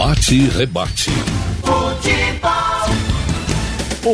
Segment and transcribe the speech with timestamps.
[0.00, 1.10] Bate e rebate.
[1.60, 2.88] Futebol.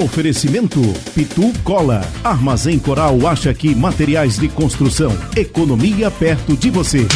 [0.02, 0.80] Oferecimento
[1.14, 2.00] Pitu Cola.
[2.24, 5.12] Armazém Coral acha que materiais de construção.
[5.37, 7.07] Economia perto de você.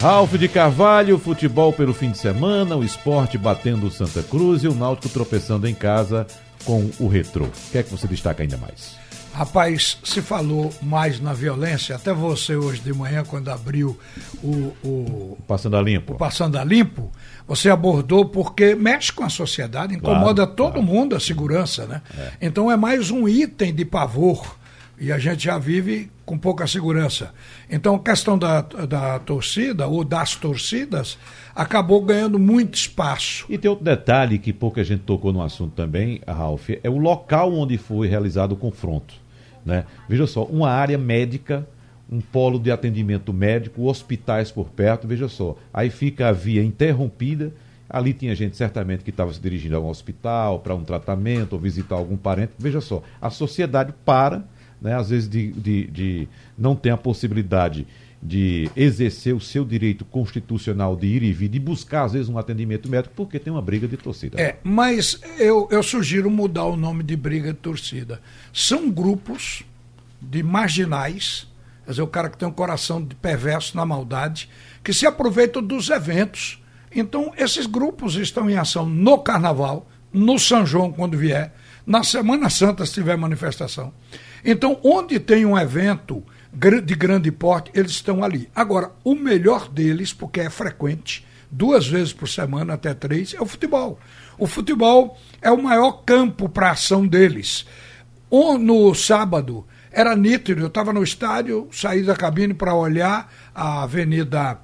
[0.00, 4.68] Ralf de Carvalho, futebol pelo fim de semana, o esporte batendo o Santa Cruz e
[4.68, 6.26] o Náutico tropeçando em casa
[6.64, 7.44] com o Retrô.
[7.44, 9.04] O que é que você destaca ainda mais?
[9.34, 13.98] Rapaz, se falou mais na violência, até você hoje de manhã, quando abriu
[14.40, 14.72] o.
[14.84, 16.12] o Passando a Limpo.
[16.12, 17.10] O Passando a Limpo,
[17.46, 20.86] você abordou porque mexe com a sociedade, incomoda claro, todo claro.
[20.86, 22.02] mundo a segurança, né?
[22.16, 22.32] É.
[22.42, 24.56] Então é mais um item de pavor.
[24.98, 27.34] E a gente já vive com pouca segurança.
[27.68, 31.18] Então a questão da, da torcida, ou das torcidas,
[31.54, 33.44] acabou ganhando muito espaço.
[33.48, 37.52] E tem outro detalhe que pouca gente tocou no assunto também, Ralf, é o local
[37.52, 39.14] onde foi realizado o confronto.
[39.64, 39.84] Né?
[40.08, 41.66] Veja só, uma área médica,
[42.10, 45.56] um polo de atendimento médico, hospitais por perto, veja só.
[45.72, 47.52] Aí fica a via interrompida.
[47.88, 51.58] Ali tinha gente certamente que estava se dirigindo a um hospital, para um tratamento, ou
[51.58, 52.52] visitar algum parente.
[52.58, 54.44] Veja só, a sociedade para,
[54.80, 57.86] né, às vezes, de, de, de não ter a possibilidade
[58.24, 62.38] de exercer o seu direito constitucional de ir e vir, de buscar, às vezes, um
[62.38, 64.40] atendimento médico, porque tem uma briga de torcida.
[64.40, 68.22] É, mas eu, eu sugiro mudar o nome de briga de torcida.
[68.50, 69.62] São grupos
[70.22, 71.46] de marginais,
[71.84, 74.48] quer dizer, o cara que tem um coração de perverso na maldade,
[74.82, 76.62] que se aproveitam dos eventos.
[76.94, 81.52] Então, esses grupos estão em ação no carnaval, no São João, quando vier,
[81.86, 83.92] na Semana Santa, se tiver manifestação.
[84.44, 88.48] Então, onde tem um evento de grande porte, eles estão ali.
[88.54, 93.46] Agora, o melhor deles, porque é frequente, duas vezes por semana, até três, é o
[93.46, 93.98] futebol.
[94.38, 97.66] O futebol é o maior campo para ação deles.
[98.30, 104.58] No sábado, era nítido, eu estava no estádio, saí da cabine para olhar a Avenida,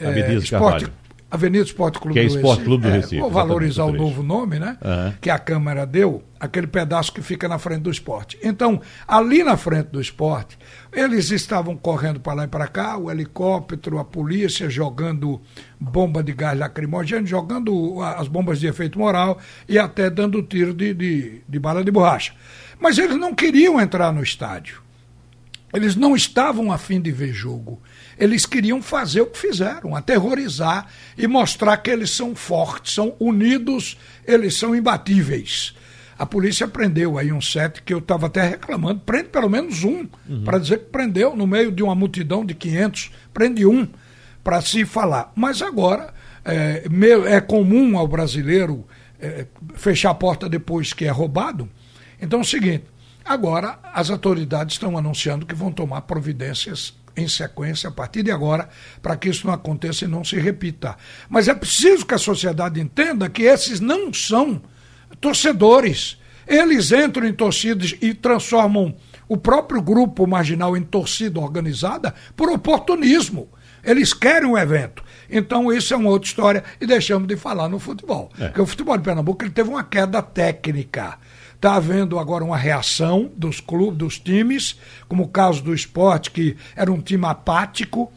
[0.00, 0.92] Avenida é, Esporte,
[1.32, 2.64] Avenida Esporte Clube que é do Esporte Recife.
[2.66, 3.16] Clube do Recife.
[3.16, 4.76] É, vou valorizar o novo nome, né?
[4.84, 5.14] Uhum.
[5.18, 8.38] Que a Câmara deu, aquele pedaço que fica na frente do esporte.
[8.42, 10.58] Então, ali na frente do esporte,
[10.92, 15.40] eles estavam correndo para lá e para cá, o helicóptero, a polícia jogando
[15.80, 20.92] bomba de gás lacrimogêneo, jogando as bombas de efeito moral e até dando tiro de,
[20.92, 22.34] de, de bala de borracha.
[22.78, 24.82] Mas eles não queriam entrar no estádio.
[25.72, 27.80] Eles não estavam afim de ver jogo.
[28.22, 30.86] Eles queriam fazer o que fizeram, aterrorizar
[31.18, 35.74] e mostrar que eles são fortes, são unidos, eles são imbatíveis.
[36.16, 40.06] A polícia prendeu aí um sete que eu estava até reclamando, prende pelo menos um,
[40.28, 40.44] uhum.
[40.44, 43.88] para dizer que prendeu no meio de uma multidão de 500, prende um
[44.44, 45.32] para se falar.
[45.34, 46.84] Mas agora é,
[47.26, 48.86] é comum ao brasileiro
[49.18, 51.68] é, fechar a porta depois que é roubado.
[52.20, 52.84] Então é o seguinte,
[53.24, 58.68] agora as autoridades estão anunciando que vão tomar providências em sequência a partir de agora,
[59.00, 60.96] para que isso não aconteça e não se repita.
[61.28, 64.62] Mas é preciso que a sociedade entenda que esses não são
[65.20, 66.18] torcedores.
[66.46, 68.94] Eles entram em torcidas e transformam
[69.28, 73.48] o próprio grupo marginal em torcida organizada por oportunismo.
[73.84, 75.02] Eles querem o evento.
[75.28, 78.30] Então, isso é uma outra história e deixamos de falar no futebol.
[78.38, 78.46] É.
[78.46, 81.18] Porque o futebol de Pernambuco ele teve uma queda técnica.
[81.62, 86.56] Está havendo agora uma reação dos clubes, dos times, como o caso do esporte, que
[86.74, 88.12] era um time apático,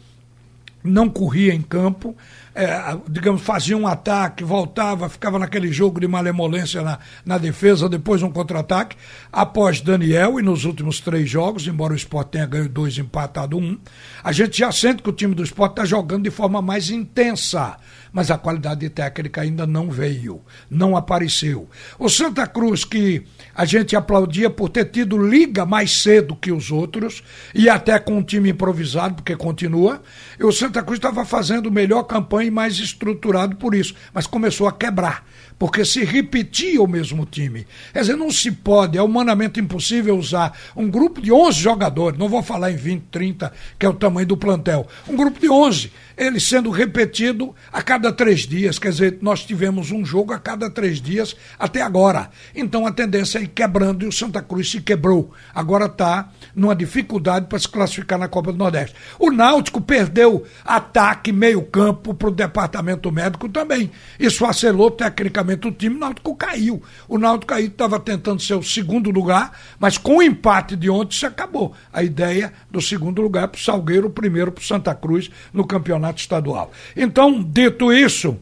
[0.85, 2.15] não corria em campo,
[2.53, 8.23] é, digamos, fazia um ataque, voltava, ficava naquele jogo de malemolência na, na defesa, depois
[8.23, 8.95] um contra-ataque.
[9.31, 13.77] Após Daniel, e nos últimos três jogos, embora o esporte tenha ganho dois, empatado um,
[14.23, 17.77] a gente já sente que o time do esporte está jogando de forma mais intensa
[18.15, 21.67] mas a qualidade técnica ainda não veio, não apareceu.
[21.99, 26.71] O Santa Cruz, que a gente aplaudia por ter tido liga mais cedo que os
[26.71, 27.21] outros,
[27.53, 30.01] e até com um time improvisado, porque continua,
[30.39, 34.67] e o Santa Cruz estava fazendo melhor campanha e mais estruturado por isso, mas começou
[34.67, 35.25] a quebrar
[35.57, 37.65] porque se repetia o mesmo time.
[37.93, 42.27] Quer dizer, não se pode, é humanamente impossível usar um grupo de 11 jogadores, não
[42.27, 45.91] vou falar em 20, 30, que é o tamanho do plantel, um grupo de 11,
[46.17, 50.69] ele sendo repetido a cada três dias, quer dizer, nós tivemos um jogo a cada
[50.69, 52.29] três dias até agora.
[52.53, 55.31] Então a tendência é ir quebrando e o Santa Cruz se quebrou.
[55.53, 58.95] Agora está numa dificuldade para se classificar na Copa do Nordeste.
[59.19, 63.91] O Náutico perdeu ataque, meio campo para o departamento médico também.
[64.19, 66.81] Isso acelou tecnicamente o time, o Náutico caiu.
[67.07, 71.15] O Náutico aí estava tentando ser o segundo lugar, mas com o empate de ontem
[71.15, 71.73] se acabou.
[71.93, 75.65] A ideia do segundo lugar para o Salgueiro, o primeiro para o Santa Cruz no
[75.65, 76.71] campeonato estadual.
[76.95, 78.37] Então, dito isso,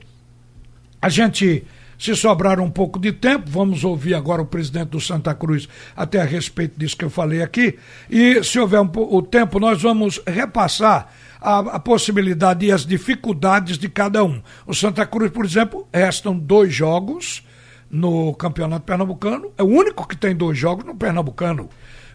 [1.01, 1.65] a gente
[1.97, 6.21] Se sobrar um pouco de tempo, vamos ouvir agora o presidente do Santa Cruz até
[6.21, 7.77] a respeito disso que eu falei aqui.
[8.09, 11.09] E se houver um, o tempo, nós vamos repassar
[11.39, 14.41] a, a, possibilidade e as dificuldades de cada um.
[14.65, 17.43] O Santa Cruz, por exemplo, restam dois jogos
[17.89, 19.51] no Campeonato Pernambucano.
[19.57, 21.69] É o único que tem dois jogos no Pernambucano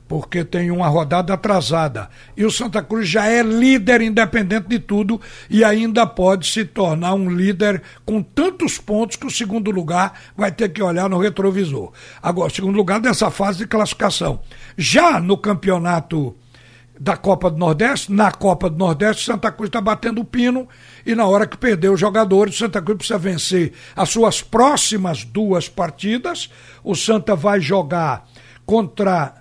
[0.08, 2.08] porque tem uma rodada atrasada.
[2.34, 5.20] E o Santa Cruz já é líder independente de tudo
[5.50, 10.50] e ainda pode se tornar um líder com tantos pontos que o segundo lugar vai
[10.50, 11.92] ter que olhar no retrovisor.
[12.22, 14.40] Agora, segundo lugar dessa fase de classificação.
[14.76, 16.34] Já no campeonato
[16.98, 20.66] da Copa do Nordeste, na Copa do Nordeste, Santa Cruz está batendo o pino
[21.06, 25.68] e na hora que perder os jogadores, Santa Cruz precisa vencer as suas próximas duas
[25.68, 26.50] partidas.
[26.82, 28.26] O Santa vai jogar
[28.66, 29.37] contra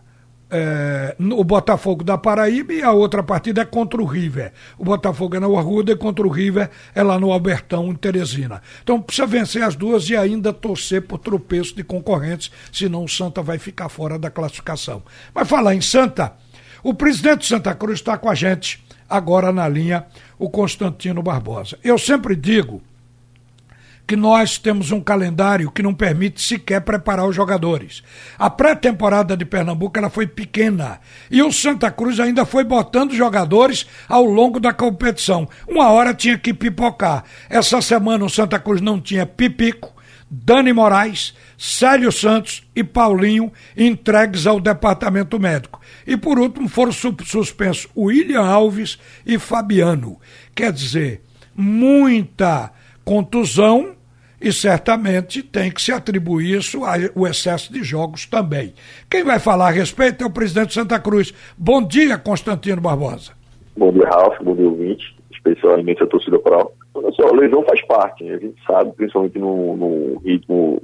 [0.49, 4.53] é, o Botafogo da Paraíba e a outra partida é contra o River.
[4.77, 8.61] O Botafogo é na Arruda e contra o River é lá no Albertão, em Teresina.
[8.81, 13.41] Então precisa vencer as duas e ainda torcer por tropeço de concorrentes, senão o Santa
[13.41, 15.03] vai ficar fora da classificação.
[15.33, 16.33] Mas falar em Santa,
[16.83, 20.05] o presidente de Santa Cruz está com a gente agora na linha,
[20.37, 21.77] o Constantino Barbosa.
[21.83, 22.81] Eu sempre digo
[24.07, 28.01] que nós temos um calendário que não permite sequer preparar os jogadores.
[28.39, 33.85] A pré-temporada de Pernambuco ela foi pequena e o Santa Cruz ainda foi botando jogadores
[34.07, 35.47] ao longo da competição.
[35.67, 37.25] Uma hora tinha que pipocar.
[37.49, 39.93] Essa semana o Santa Cruz não tinha Pipico,
[40.31, 45.81] Dani Moraes, Célio Santos e Paulinho entregues ao departamento médico.
[46.05, 50.17] E por último foram suspensos William Alves e Fabiano.
[50.55, 51.21] Quer dizer,
[51.53, 52.71] muita
[53.03, 53.96] contusão
[54.39, 58.73] e certamente tem que se atribuir isso ao excesso de jogos também.
[59.09, 61.33] Quem vai falar a respeito é o presidente Santa Cruz.
[61.57, 63.31] Bom dia, Constantino Barbosa.
[63.75, 66.73] Bom dia, Ralf, bom dia, ouvinte, especialmente a torcida coral.
[66.93, 68.35] Olha só, a lesão faz parte, né?
[68.35, 70.81] a gente sabe, principalmente num, ritmo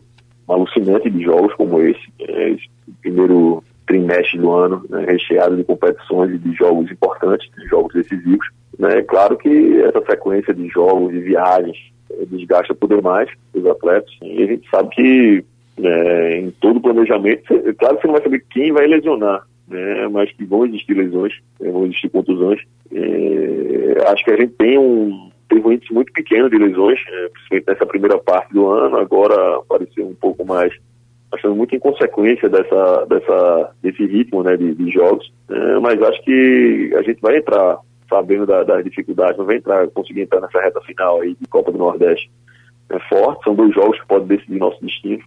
[0.47, 2.69] alucinante de jogos como esse, é, esse
[3.01, 8.47] primeiro trimestre do ano, né, recheado de competições e de jogos importantes, de jogos decisivos.
[8.77, 8.99] Né?
[8.99, 11.77] É claro que essa sequência de jogos e viagens
[12.25, 14.11] desgasta por demais os atletas.
[14.21, 15.45] E a gente sabe que
[15.77, 20.07] é, em todo planejamento, é claro que você não vai saber quem vai lesionar, né,
[20.09, 22.61] mas que vão existir lesões, né, vão existir contusões.
[22.91, 27.29] É, acho que a gente tem um, teve um índice muito pequeno de lesões, é,
[27.29, 30.73] principalmente nessa primeira parte do ano, agora apareceu um pouco mais,
[31.31, 36.93] achando muito inconsequência dessa, dessa, desse ritmo né, de, de jogos, é, mas acho que
[36.95, 37.79] a gente vai entrar
[38.13, 41.71] sabendo da, das dificuldades, não vai entrar, conseguir entrar nessa reta final aí de Copa
[41.71, 42.29] do Nordeste
[42.89, 43.43] é forte.
[43.43, 45.23] São dois jogos que podem decidir nosso destino.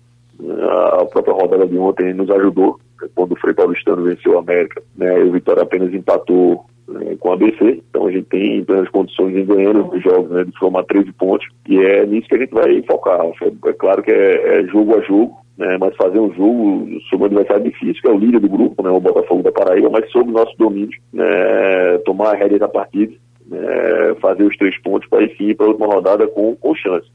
[1.01, 2.79] A própria rodada de ontem nos ajudou,
[3.15, 7.35] quando o Frei Paulistano venceu o América, né, o Vitória apenas empatou né, com a
[7.35, 11.11] ABC, então a gente tem plenas condições em ganhando os jogos, né, de somar 13
[11.13, 13.19] pontos, e é nisso que a gente vai focar.
[13.65, 17.27] É claro que é, é jogo a jogo, né, mas fazer um jogo sobre um
[17.27, 20.31] adversário difícil, que é o líder do grupo, né, o Botafogo da Paraíba, mas sob
[20.31, 23.15] nosso domínio, né, tomar a rédea da partida,
[23.47, 27.09] né, fazer os três pontos para ir para a última rodada com, com chance.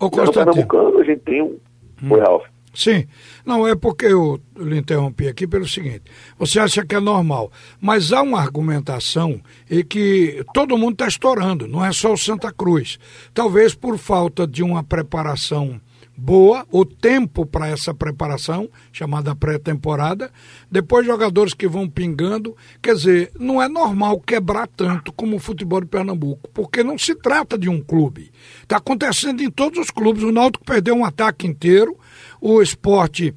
[0.00, 1.56] Ô, Pernambucano, a gente tem um.
[2.02, 2.08] Hum.
[2.08, 2.44] Foi, Ralf.
[2.74, 3.06] Sim,
[3.46, 6.02] não é porque eu lhe interrompi aqui pelo seguinte:
[6.36, 9.40] você acha que é normal, mas há uma argumentação
[9.70, 12.98] e que todo mundo está estourando, não é só o Santa Cruz.
[13.32, 15.80] Talvez por falta de uma preparação
[16.16, 20.30] boa, o tempo para essa preparação, chamada pré-temporada,
[20.70, 22.56] depois jogadores que vão pingando.
[22.80, 27.14] Quer dizer, não é normal quebrar tanto como o futebol de Pernambuco, porque não se
[27.14, 28.30] trata de um clube.
[28.62, 30.22] Está acontecendo em todos os clubes.
[30.22, 31.96] O Náutico perdeu um ataque inteiro,
[32.40, 33.34] o esporte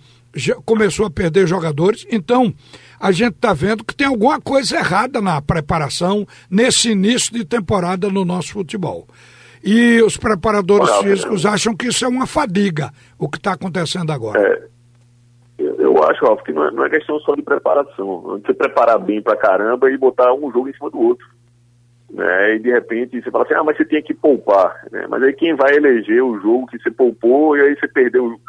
[0.65, 2.53] começou a perder jogadores, então
[2.99, 8.09] a gente está vendo que tem alguma coisa errada na preparação nesse início de temporada
[8.09, 9.07] no nosso futebol.
[9.67, 11.51] E os preparadores Olha, físicos eu...
[11.51, 14.41] acham que isso é uma fadiga, o que está acontecendo agora.
[14.41, 14.67] É,
[15.59, 18.39] eu, acho, Alf, que não é, não é, questão só de preparação.
[18.41, 21.27] Você preparar bem pra caramba e botar um jogo em cima do outro.
[22.09, 22.55] Né?
[22.55, 24.85] E de repente você fala assim, ah, mas você tinha que poupar.
[24.89, 25.05] Né?
[25.09, 28.39] Mas aí quem vai eleger o jogo que você poupou e aí você perdeu,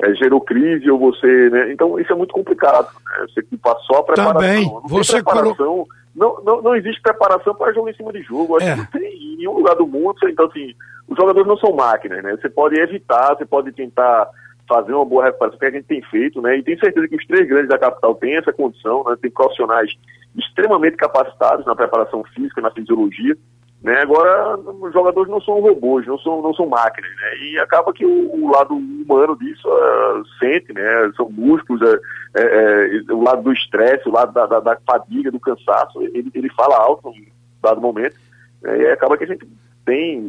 [0.00, 1.50] é, gerou crise ou você.
[1.50, 1.70] Né?
[1.70, 2.88] Então isso é muito complicado.
[2.94, 3.26] Né?
[3.28, 4.40] Você culpar só a preparação.
[4.40, 5.54] Também, não você preparação.
[5.54, 8.56] Colo não, não, não existe preparação para jogo em cima de jogo.
[8.56, 8.72] Acho é.
[8.72, 10.16] que não tem em nenhum lugar do mundo.
[10.24, 10.74] Então, assim,
[11.08, 12.36] os jogadores não são máquinas, né?
[12.36, 14.28] Você pode evitar, você pode tentar
[14.68, 16.56] fazer uma boa recuperação, que a gente tem feito, né?
[16.56, 19.16] E tenho certeza que os três grandes da capital têm essa condição, né?
[19.20, 19.90] Tem profissionais
[20.36, 23.36] extremamente capacitados na preparação física, na fisiologia.
[23.82, 24.00] Né?
[24.00, 27.36] Agora, os jogadores não são robôs, não são, não são máquinas, né?
[27.38, 31.10] E acaba que o, o lado humano disso uh, sente, né?
[31.16, 36.00] São músculos, uh, o lado do estresse, o lado da, da, da, fadiga, do cansaço,
[36.00, 37.26] ele, ele fala alto em
[37.60, 38.16] dado momento,
[38.62, 38.78] né?
[38.78, 39.46] e acaba que a gente
[39.84, 40.28] tem,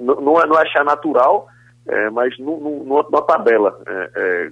[0.00, 1.46] não, não, é, não é achar natural,
[1.86, 3.80] é, mas no, no, numa tabela.
[3.86, 4.50] É, é,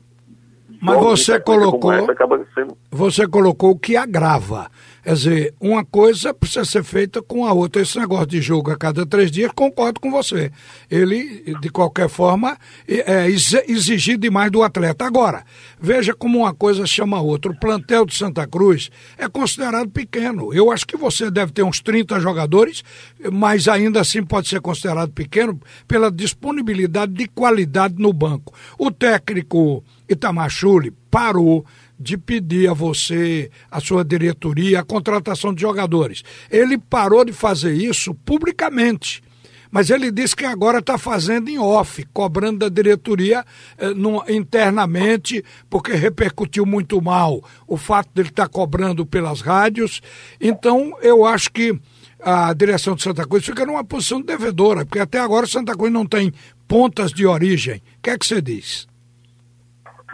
[0.81, 2.14] mas você colocou, essa,
[2.55, 2.76] sendo...
[2.90, 4.71] você colocou o que agrava.
[5.02, 7.80] Quer dizer, uma coisa precisa ser feita com a outra.
[7.80, 10.52] Esse negócio de jogo a cada três dias, concordo com você.
[10.90, 15.07] Ele, de qualquer forma, é exigir demais do atleta.
[15.07, 15.45] Agora,
[15.80, 17.50] veja como uma coisa chama a outra.
[17.50, 20.52] O plantel de Santa Cruz é considerado pequeno.
[20.52, 22.85] Eu acho que você deve ter uns 30 jogadores,
[23.33, 28.52] mas ainda assim pode ser considerado pequeno pela disponibilidade de qualidade no banco.
[28.78, 31.64] O técnico Itamar Chuli parou
[32.00, 36.23] de pedir a você, a sua diretoria, a contratação de jogadores.
[36.50, 39.23] Ele parou de fazer isso publicamente.
[39.71, 43.45] Mas ele disse que agora está fazendo em off, cobrando da diretoria
[43.78, 50.00] eh, no, internamente, porque repercutiu muito mal o fato dele estar tá cobrando pelas rádios.
[50.40, 51.78] Então, eu acho que
[52.21, 56.04] a direção de Santa Cruz fica numa posição devedora, porque até agora Santa Cruz não
[56.04, 56.33] tem
[56.66, 57.76] pontas de origem.
[57.76, 58.89] O que é que você diz?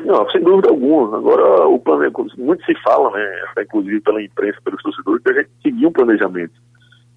[0.01, 1.17] Não, sem dúvida alguma.
[1.17, 2.13] Agora, o plane...
[2.37, 6.55] muito se fala, né, inclusive pela imprensa, pelos torcedores, que a gente seguir um planejamento.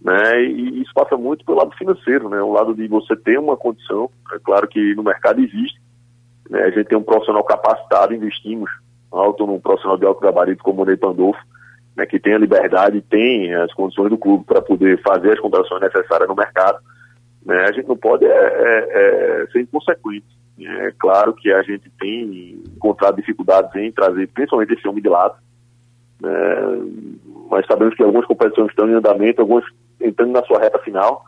[0.01, 3.57] Né, e isso passa muito pelo lado financeiro, né, o lado de você ter uma
[3.57, 4.09] condição.
[4.33, 5.79] É claro que no mercado existe.
[6.49, 8.69] Né, a gente tem um profissional capacitado, investimos
[9.11, 11.39] alto num profissional de alto gabarito como o Ney Pandolfo,
[11.97, 15.81] né, que tem a liberdade, tem as condições do clube para poder fazer as contratações
[15.81, 16.79] necessárias no mercado.
[17.45, 20.38] Né, a gente não pode é, é, é ser inconsequente.
[20.65, 25.35] É claro que a gente tem encontrado dificuldades em trazer, principalmente esse homem de lado,
[26.21, 26.29] né?
[27.49, 29.63] mas sabemos que algumas competições estão em andamento, algumas
[29.99, 31.23] entrando na sua reta final.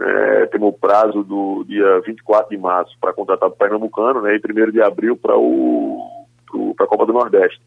[0.00, 4.68] É, temos o prazo do dia 24 de março para contratar o Pernambucano né, e
[4.68, 7.62] 1 de abril para a Copa do Nordeste.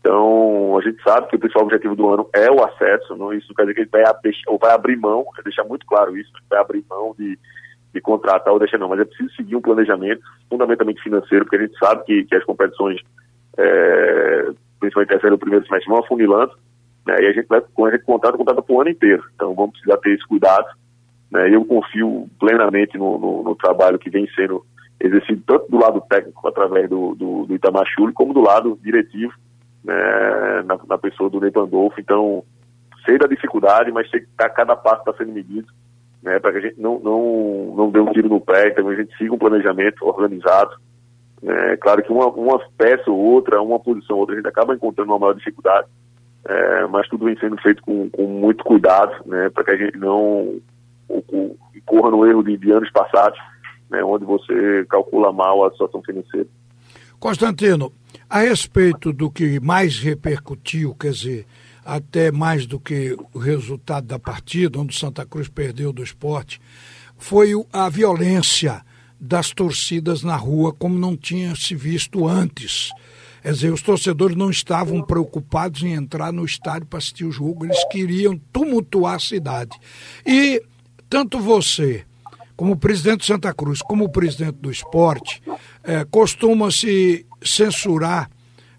[0.00, 3.52] Então, a gente sabe que o principal objetivo do ano é o acesso, não, isso
[3.54, 4.04] quer dizer que ele vai,
[4.46, 7.36] ou vai abrir mão, deixar muito claro isso, vai abrir mão de,
[7.96, 11.66] de contratar ou deixar não, mas é preciso seguir um planejamento fundamentalmente financeiro, porque a
[11.66, 13.00] gente sabe que, que as competições,
[13.56, 16.52] é, principalmente essa no primeiro semestre, vão afunilando,
[17.06, 19.24] né, e a gente quando a gente contrata, contrata para o ano inteiro.
[19.34, 20.66] Então vamos precisar ter esse cuidado,
[21.30, 24.62] né, eu confio plenamente no, no, no, trabalho que vem sendo
[25.00, 29.32] exercido tanto do lado técnico, através do, do, do Itamar Chuli, como do lado diretivo,
[29.82, 31.98] né, na, na, pessoa do Ney Pandolfo.
[31.98, 32.44] Então,
[33.06, 35.66] sei da dificuldade, mas sei que cada passo está sendo medido
[36.22, 38.94] né, para que a gente não, não, não dê um tiro no pé, então a
[38.94, 40.76] gente siga um planejamento organizado.
[41.42, 44.74] É claro que uma, uma peça ou outra, uma posição ou outra, a gente acaba
[44.74, 45.86] encontrando uma maior dificuldade,
[46.44, 49.98] é, mas tudo vem sendo feito com, com muito cuidado, né, para que a gente
[49.98, 50.60] não
[51.84, 53.38] corra no erro de, de anos passados,
[53.90, 56.48] né, onde você calcula mal a situação financeira.
[57.18, 57.92] Constantino,
[58.28, 61.46] a respeito do que mais repercutiu, quer dizer,
[61.86, 66.60] até mais do que o resultado da partida, onde o Santa Cruz perdeu do esporte,
[67.16, 68.84] foi a violência
[69.18, 72.90] das torcidas na rua, como não tinha se visto antes.
[73.40, 77.64] Quer dizer, os torcedores não estavam preocupados em entrar no estádio para assistir o jogo,
[77.64, 79.78] eles queriam tumultuar a cidade.
[80.26, 80.60] E
[81.08, 82.04] tanto você,
[82.56, 85.40] como presidente de Santa Cruz, como o presidente do esporte,
[85.84, 88.28] é, costuma-se censurar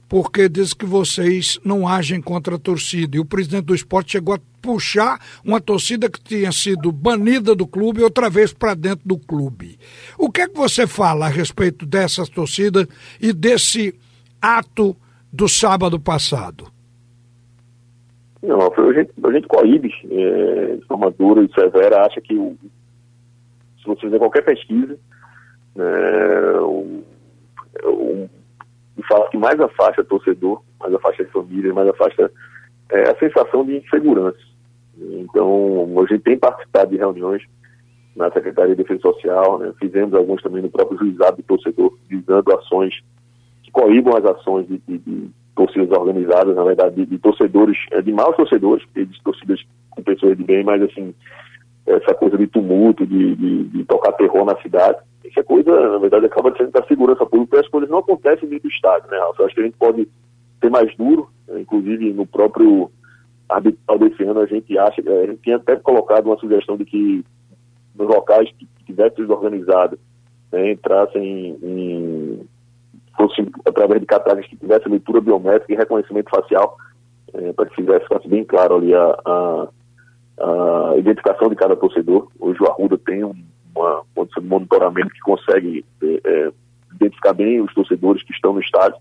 [0.09, 3.17] porque diz que vocês não agem contra a torcida.
[3.17, 7.67] E o presidente do esporte chegou a puxar uma torcida que tinha sido banida do
[7.67, 9.77] clube outra vez para dentro do clube.
[10.17, 12.87] O que é que você fala a respeito dessas torcidas
[13.21, 13.93] e desse
[14.41, 14.95] ato
[15.31, 16.67] do sábado passado?
[18.41, 22.55] Não, a gente, a gente coíbe é, de forma dura e severa, acha que o,
[23.81, 24.97] se você fizer qualquer pesquisa,
[25.75, 27.03] né, o,
[27.83, 28.29] o
[28.98, 32.32] e fala que mais afasta torcedor, mais afasta as famílias, mais afasta
[32.89, 34.39] é, a sensação de insegurança.
[34.98, 37.44] Então, a gente tem participado de reuniões
[38.16, 39.72] na Secretaria de Defesa Social, né?
[39.80, 43.00] fizemos alguns também no próprio juizado do torcedor, visando ações
[43.62, 48.01] que coíbam as ações de, de, de torcidas organizadas, na verdade, de, de, torcedores, é,
[48.01, 51.13] de maus torcedores, de torcidas com pessoas de bem, mas assim,
[51.86, 55.98] essa coisa de tumulto, de, de, de tocar terror na cidade isso é coisa, na
[55.98, 59.17] verdade, acaba sendo da segurança pública e as coisas não acontecem dentro do estádio, né,
[59.17, 59.38] Ralf?
[59.39, 60.07] Eu acho que a gente pode
[60.62, 61.62] ser mais duro, né?
[61.62, 62.91] inclusive no próprio
[63.50, 67.24] arbitral desse ano, a gente acha, a gente tinha até colocado uma sugestão de que
[67.96, 70.00] nos locais que tivessem sido organizados
[70.51, 72.48] né, entrassem em,
[73.15, 76.77] fosse através de cartazes que tivessem leitura biométrica e reconhecimento facial,
[77.34, 79.67] é, para que fizesse, bem claro ali a, a,
[80.39, 82.27] a identificação de cada torcedor.
[82.39, 83.34] Hoje o Arruda tem um
[83.77, 86.51] uma condição de monitoramento que consegue é, é,
[86.96, 88.98] identificar bem os torcedores que estão no estádio.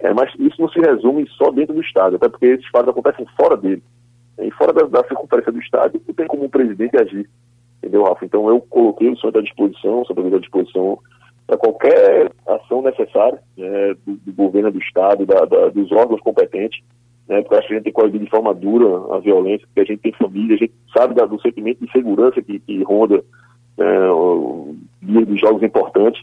[0.00, 3.26] É, mas isso não se resume só dentro do estádio, até porque esses fatos acontecem
[3.36, 3.82] fora dele.
[4.40, 7.28] E fora da, da circunferência do estádio, não tem como o presidente agir.
[7.78, 8.24] Entendeu, Rafa?
[8.24, 10.98] Então eu coloquei o senhor à disposição, o senhor à disposição
[11.48, 16.80] para qualquer ação necessária né, do, do, governo, do Estado, da, da, dos órgãos competentes,
[17.26, 19.84] né, porque acho que a gente tem coibir de forma dura a violência, porque a
[19.84, 23.24] gente tem família, a gente sabe da, do sentimento de segurança que, que ronda
[23.78, 26.22] né, o dia de jogos importantes.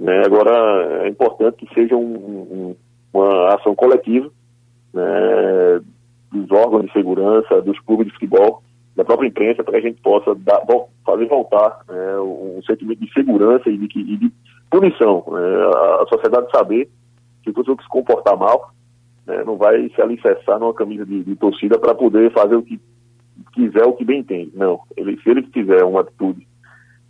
[0.00, 2.76] Né, agora, é importante que seja um, um,
[3.12, 4.30] uma ação coletiva
[4.92, 5.80] né,
[6.32, 8.62] dos órgãos de segurança, dos clubes de futebol,
[8.96, 13.00] da própria imprensa, para que a gente possa dar, bom, fazer voltar né, um sentimento
[13.00, 14.32] de segurança e de, e de
[14.70, 15.22] punição.
[15.28, 15.40] Né,
[16.00, 16.88] a, sociedade saber
[17.42, 18.70] que todo que se comportar mal
[19.26, 22.80] né, não vai se alicerçar numa camisa de, de torcida para poder fazer o que
[23.52, 24.52] quiser, o que bem entende.
[24.54, 24.80] Não.
[24.96, 26.46] Ele, se ele tiver uma atitude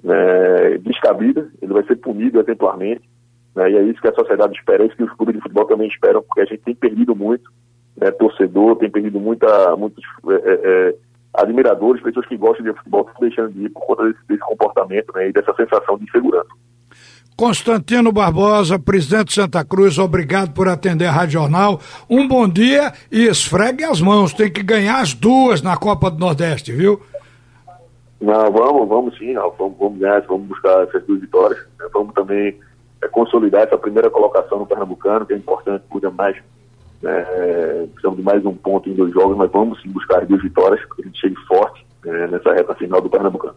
[0.03, 3.03] né, descabida, ele vai ser punido exemplarmente.
[3.55, 5.67] Né, e é isso que a sociedade espera, é isso que os clubes de futebol
[5.67, 7.51] também esperam, porque a gente tem perdido muito
[7.97, 10.61] né, torcedor, tem perdido muita, muitos é, é,
[10.91, 10.95] é
[11.35, 15.29] admiradores, pessoas que gostam de futebol, deixando de ir por conta desse, desse comportamento né,
[15.29, 16.49] e dessa sensação de insegurança.
[17.37, 21.79] Constantino Barbosa, presidente de Santa Cruz, obrigado por atender a Rádio Jornal.
[22.09, 26.19] Um bom dia e esfregue as mãos, tem que ganhar as duas na Copa do
[26.19, 26.99] Nordeste, viu?
[28.21, 31.59] Não, vamos, vamos sim, vamos, vamos ganhar, vamos buscar essas duas vitórias.
[31.79, 31.87] Né?
[31.93, 32.59] Vamos também
[33.03, 36.37] é, consolidar essa primeira colocação no Pernambucano, que é importante, cuida mais
[37.05, 40.85] é, precisamos de mais um ponto em dois jogos, mas vamos sim buscar duas vitórias
[40.87, 43.55] para que a gente chegue forte é, nessa reta final do Pernambucano.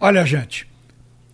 [0.00, 0.68] Olha, gente,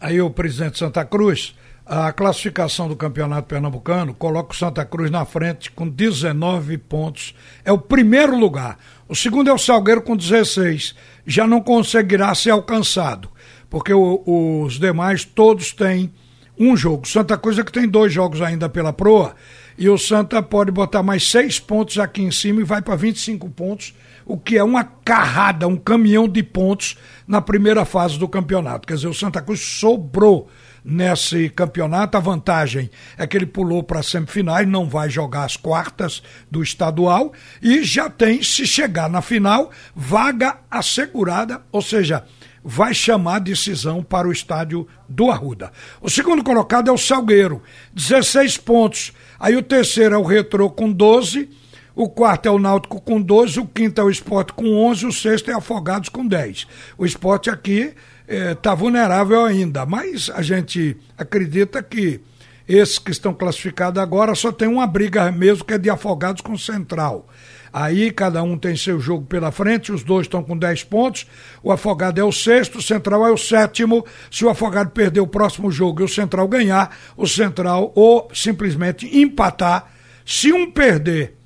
[0.00, 1.56] aí o presidente Santa Cruz,
[1.92, 7.34] a classificação do Campeonato Pernambucano coloca o Santa Cruz na frente com 19 pontos.
[7.64, 8.78] É o primeiro lugar.
[9.08, 10.94] O segundo é o Salgueiro com 16.
[11.26, 13.28] Já não conseguirá ser alcançado,
[13.68, 16.12] porque o, os demais todos têm
[16.56, 17.08] um jogo.
[17.08, 19.34] Santa Cruz é que tem dois jogos ainda pela proa
[19.76, 23.50] e o Santa pode botar mais seis pontos aqui em cima e vai para 25
[23.50, 28.86] pontos, o que é uma carrada, um caminhão de pontos na primeira fase do campeonato.
[28.86, 30.48] Quer dizer, o Santa Cruz sobrou
[30.84, 32.16] nesse campeonato.
[32.16, 37.32] A vantagem é que ele pulou para semifinais, não vai jogar as quartas do estadual
[37.62, 42.24] e já tem, se chegar na final, vaga assegurada, ou seja,
[42.62, 45.72] vai chamar decisão para o estádio do Arruda.
[46.00, 47.62] O segundo colocado é o Salgueiro,
[47.94, 49.12] 16 pontos.
[49.38, 51.48] Aí o terceiro é o Retrô com 12,
[51.94, 55.12] o quarto é o Náutico com 12, o quinto é o Esporte com 11, o
[55.12, 56.66] sexto é Afogados com 10.
[56.96, 57.94] O Esporte aqui
[58.30, 62.20] está eh, vulnerável ainda, mas a gente acredita que
[62.68, 66.56] esses que estão classificados agora só tem uma briga mesmo que é de Afogados com
[66.56, 67.26] Central.
[67.72, 71.26] Aí cada um tem seu jogo pela frente, os dois estão com 10 pontos.
[71.62, 74.04] O Afogado é o sexto, o Central é o sétimo.
[74.30, 79.06] Se o Afogado perder o próximo jogo e o Central ganhar, o Central ou simplesmente
[79.18, 79.92] empatar.
[80.24, 81.36] Se um perder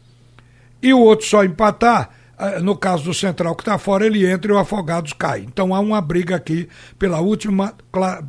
[0.83, 2.11] e o outro só empatar,
[2.63, 5.41] no caso do Central que está fora, ele entra e o Afogados cai.
[5.41, 6.69] Então há uma briga aqui
[6.99, 7.75] pela última,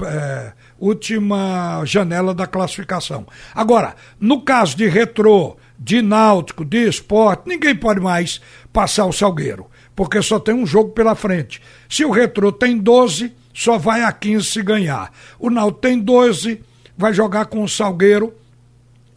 [0.06, 3.26] é, última janela da classificação.
[3.54, 8.40] Agora, no caso de Retrô, de náutico, de esporte, ninguém pode mais
[8.72, 11.62] passar o Salgueiro, porque só tem um jogo pela frente.
[11.90, 15.12] Se o Retrô tem 12, só vai a 15 se ganhar.
[15.40, 16.62] O Náutico tem 12,
[16.98, 18.34] vai jogar com o Salgueiro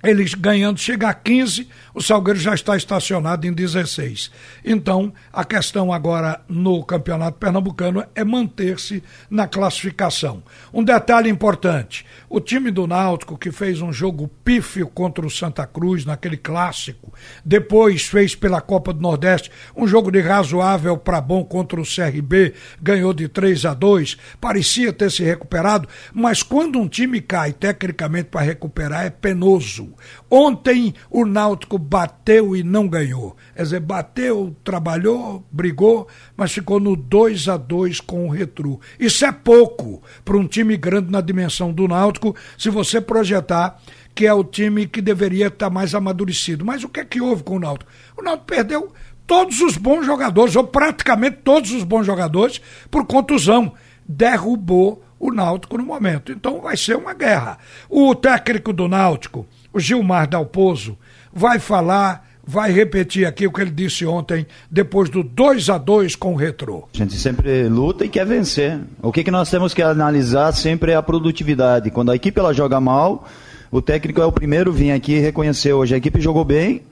[0.02, 4.30] eles ganhando chega a 15, o Salgueiro já está estacionado em 16.
[4.64, 10.42] Então, a questão agora no Campeonato Pernambucano é manter-se na classificação.
[10.72, 15.66] Um detalhe importante: o time do Náutico, que fez um jogo pífio contra o Santa
[15.66, 17.12] Cruz naquele clássico,
[17.44, 22.54] depois fez pela Copa do Nordeste um jogo de razoável para bom contra o CRB,
[22.80, 28.28] ganhou de 3 a 2, parecia ter se recuperado, mas quando um time cai tecnicamente
[28.28, 29.88] para recuperar é penoso.
[30.31, 33.37] Ontem o Náutico bateu e não ganhou.
[33.55, 38.81] Quer dizer, bateu, trabalhou, brigou, mas ficou no 2 a 2 com o Retru.
[38.98, 43.81] Isso é pouco para um time grande na dimensão do Náutico, se você projetar
[44.14, 46.64] que é o time que deveria estar mais amadurecido.
[46.64, 47.88] Mas o que é que houve com o Náutico?
[48.16, 48.92] O Náutico perdeu
[49.29, 53.72] todos os bons jogadores, ou praticamente todos os bons jogadores, por contusão.
[54.09, 56.33] Derrubou o Náutico no momento.
[56.33, 57.59] Então vai ser uma guerra.
[57.88, 60.96] O técnico do Náutico o Gilmar Dalpozo
[61.33, 66.16] vai falar, vai repetir aqui o que ele disse ontem, depois do 2 a 2
[66.16, 66.88] com o Retrô.
[66.94, 68.81] A gente sempre luta e quer vencer.
[69.02, 71.90] O que, que nós temos que analisar sempre é a produtividade.
[71.90, 73.28] Quando a equipe ela joga mal,
[73.70, 75.94] o técnico é o primeiro a vir aqui e reconhecer hoje.
[75.94, 76.83] A equipe jogou bem,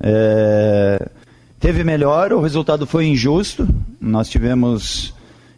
[0.00, 1.08] é...
[1.58, 3.66] teve melhor, o resultado foi injusto.
[4.00, 5.14] Nós tivemos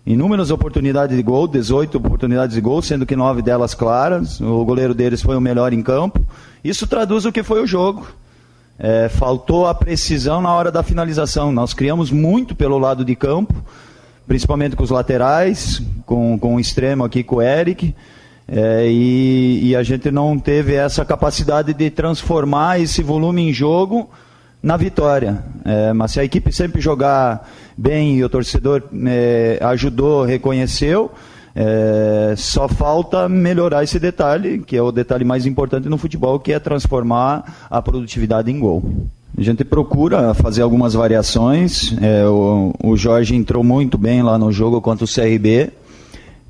[0.07, 4.41] inúmeras oportunidades de gol, 18 oportunidades de gol, sendo que nove delas claras.
[4.41, 6.25] O goleiro deles foi o melhor em campo.
[6.63, 8.07] Isso traduz o que foi o jogo.
[8.79, 11.51] É, faltou a precisão na hora da finalização.
[11.51, 13.55] Nós criamos muito pelo lado de campo,
[14.27, 17.95] principalmente com os laterais, com, com o extremo aqui com o Eric.
[18.47, 24.09] É, e, e, a gente não teve essa capacidade de transformar esse volume em jogo
[24.63, 25.43] na vitória.
[25.65, 31.11] É, mas se a equipe sempre jogar bem e o torcedor é, ajudou, reconheceu,
[31.55, 36.53] é, só falta melhorar esse detalhe, que é o detalhe mais importante no futebol, que
[36.53, 38.83] é transformar a produtividade em gol.
[39.39, 41.95] A gente procura fazer algumas variações.
[42.01, 45.73] É, o, o Jorge entrou muito bem lá no jogo contra o CRB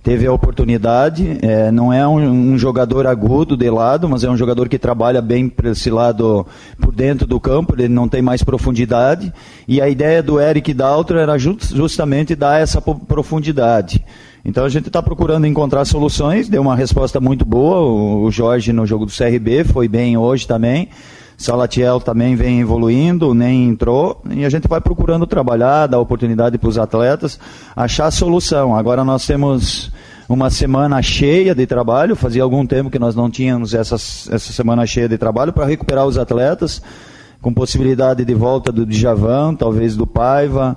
[0.07, 1.37] teve a oportunidade.
[1.43, 5.21] É, não é um, um, jogador agudo de lado, mas é um jogador que trabalha
[5.21, 6.47] bem por esse lado,
[6.81, 9.33] por dentro do campo, ele não tem mais profundidade.
[9.67, 14.01] E a ideia do Eric Daltro era justamente dar essa profundidade.
[14.45, 17.81] Então a gente está procurando encontrar soluções, deu uma resposta muito boa.
[17.81, 20.89] O, o Jorge no jogo do CRB foi bem hoje também.
[21.37, 26.69] Salatiel também vem evoluindo, nem entrou, e a gente vai procurando trabalhar, dar oportunidade para
[26.69, 27.39] os atletas,
[27.75, 28.75] achar solução.
[28.75, 29.93] Agora nós temos
[30.29, 34.85] uma semana cheia de trabalho, fazia algum tempo que nós não tínhamos essa, essa semana
[34.87, 36.83] cheia de trabalho para recuperar os atletas,
[37.41, 40.77] com possibilidade de volta do Djavan, talvez do Paiva,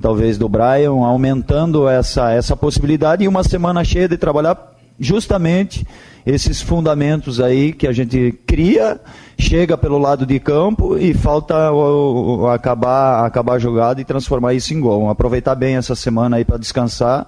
[0.00, 5.86] talvez do Brian, aumentando essa, essa possibilidade, e uma semana cheia de trabalhar justamente
[6.26, 9.00] esses fundamentos aí que a gente cria,
[9.38, 14.54] chega pelo lado de campo e falta o, o, acabar, acabar a jogada e transformar
[14.54, 15.08] isso em gol.
[15.08, 17.26] Aproveitar bem essa semana aí para descansar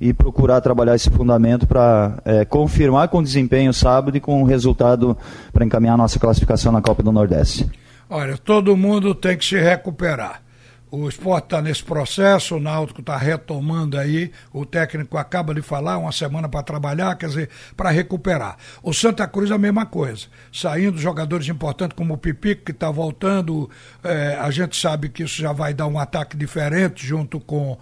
[0.00, 5.16] e procurar trabalhar esse fundamento para é, confirmar com desempenho sábado e com o resultado
[5.52, 7.68] para encaminhar a nossa classificação na Copa do Nordeste.
[8.08, 10.42] Olha, todo mundo tem que se recuperar.
[10.90, 15.98] O esporte está nesse processo, o Náutico está retomando aí, o técnico acaba de falar,
[15.98, 18.56] uma semana para trabalhar, quer dizer, para recuperar.
[18.82, 20.26] O Santa Cruz a mesma coisa.
[20.50, 23.68] Saindo jogadores importantes como o Pipico, que está voltando,
[24.02, 27.76] é, a gente sabe que isso já vai dar um ataque diferente junto com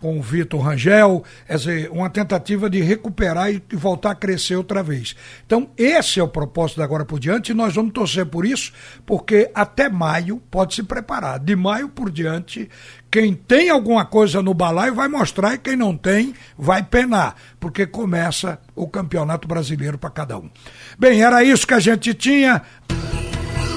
[0.00, 4.82] com o Vitor Rangel, quer dizer, uma tentativa de recuperar e voltar a crescer outra
[4.82, 5.14] vez.
[5.46, 8.72] Então, esse é o propósito da agora por diante e nós vamos torcer por isso,
[9.06, 11.38] porque até maio pode se preparar.
[11.38, 12.68] De maio por diante,
[13.10, 17.86] quem tem alguma coisa no balaio vai mostrar e quem não tem vai penar, porque
[17.86, 20.50] começa o Campeonato Brasileiro para cada um.
[20.98, 22.62] Bem, era isso que a gente tinha.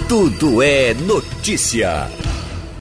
[0.07, 2.09] Tudo é notícia.